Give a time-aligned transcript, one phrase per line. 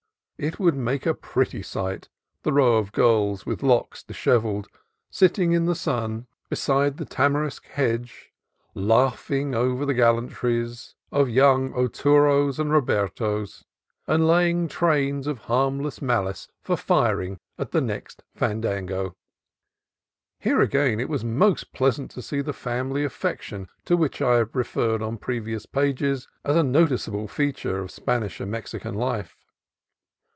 [0.43, 2.09] It would make a pretty sight,
[2.41, 4.65] the row of girls with locks dis hevelled,
[5.11, 8.31] sitting in the sun beside the tamarisk 186
[8.73, 13.65] CALIFORNIA COAST TRAILS hedge, laughing over the gallantries of young Ar turos and Robertos,
[14.07, 19.15] and laying trains of harmless malice for firing at the next fandango.
[20.39, 24.55] Here again it was most pleasant to see the family affection to which I have
[24.55, 29.37] referred in previous pages as a notice able feature of Spanish and Mexican life.